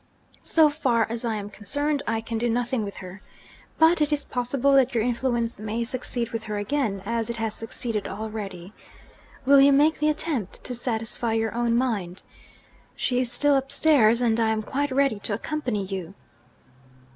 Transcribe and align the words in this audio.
So 0.43 0.67
far 0.67 1.05
as 1.11 1.23
I 1.23 1.35
am 1.35 1.51
concerned, 1.51 2.01
I 2.07 2.21
can 2.21 2.39
do 2.39 2.49
nothing 2.49 2.83
with 2.83 2.95
her. 3.05 3.21
But 3.77 4.01
it 4.01 4.11
is 4.11 4.23
possible 4.25 4.71
that 4.71 4.95
your 4.95 5.03
influence 5.03 5.59
may 5.59 5.83
succeed 5.83 6.31
with 6.31 6.45
her 6.45 6.57
again, 6.57 7.03
as 7.05 7.29
it 7.29 7.37
has 7.37 7.53
succeeded 7.53 8.07
already. 8.07 8.73
Will 9.45 9.61
you 9.61 9.71
make 9.71 9.99
the 9.99 10.09
attempt, 10.09 10.63
to 10.63 10.73
satisfy 10.73 11.33
your 11.33 11.53
own 11.53 11.75
mind? 11.75 12.23
She 12.95 13.19
is 13.19 13.31
still 13.31 13.55
upstairs; 13.55 14.21
and 14.21 14.39
I 14.39 14.49
am 14.49 14.63
quite 14.63 14.89
ready 14.89 15.19
to 15.19 15.35
accompany 15.35 15.85
you.' 15.85 16.15